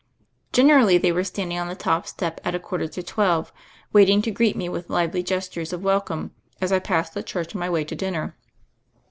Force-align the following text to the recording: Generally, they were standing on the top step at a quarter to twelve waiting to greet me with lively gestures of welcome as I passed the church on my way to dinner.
Generally, 0.51 0.97
they 0.97 1.11
were 1.11 1.23
standing 1.23 1.59
on 1.59 1.67
the 1.67 1.75
top 1.75 2.07
step 2.07 2.41
at 2.43 2.55
a 2.55 2.59
quarter 2.59 2.87
to 2.87 3.03
twelve 3.03 3.53
waiting 3.93 4.19
to 4.23 4.31
greet 4.31 4.55
me 4.55 4.67
with 4.67 4.89
lively 4.89 5.21
gestures 5.21 5.73
of 5.73 5.83
welcome 5.83 6.31
as 6.59 6.71
I 6.71 6.79
passed 6.79 7.13
the 7.13 7.21
church 7.21 7.53
on 7.55 7.59
my 7.59 7.69
way 7.69 7.83
to 7.83 7.93
dinner. 7.95 8.35